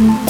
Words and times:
Mm-hmm. 0.00 0.29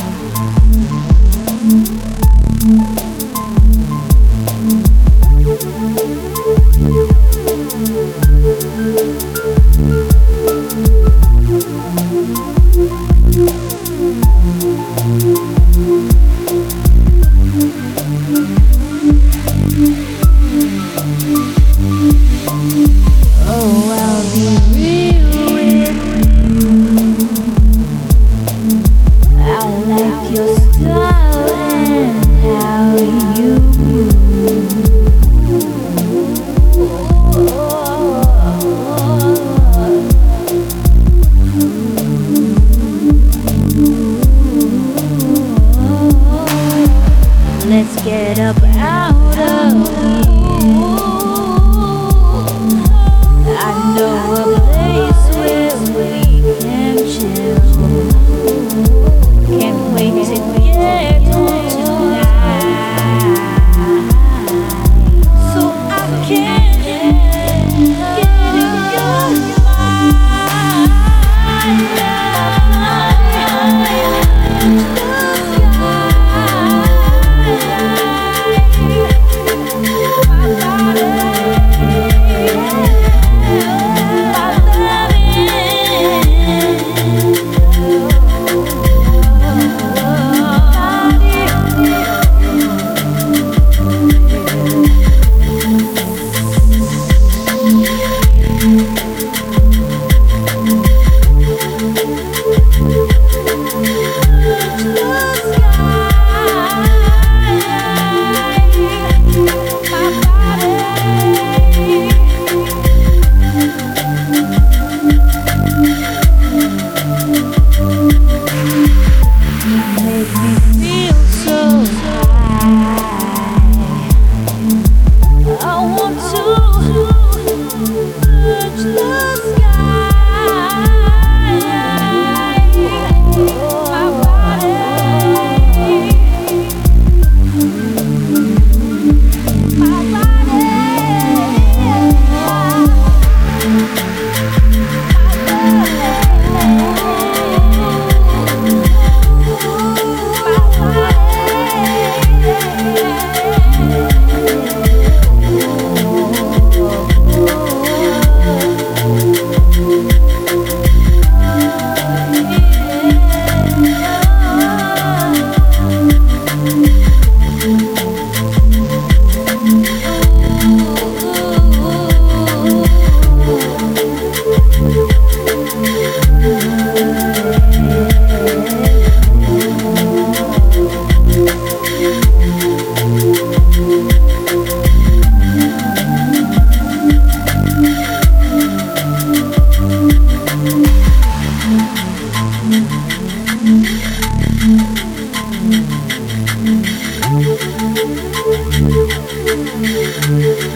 Let's 47.90 48.04
get 48.04 48.38
up 48.38 48.62
out. 48.76 49.19